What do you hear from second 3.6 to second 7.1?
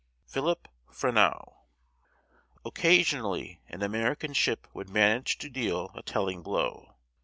an American ship would manage to deal a telling blow.